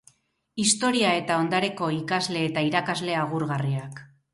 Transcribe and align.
Historia 0.63 1.11
eta 1.19 1.37
Ondareko 1.43 1.93
ikasle 2.01 2.45
eta 2.49 2.67
irakasle 2.73 3.23
agurgarriak. 3.23 4.07